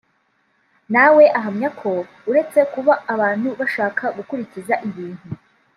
nawe 0.93 1.23
ahamya 1.37 1.69
ko 1.79 1.91
uretse 2.29 2.59
kuba 2.73 2.93
abantu 3.13 3.47
bashaka 3.59 4.03
gukuririza 4.17 4.75
ibintu 4.87 5.25